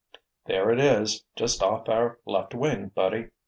[0.45, 3.27] "There it is, just off our left wing, buddy.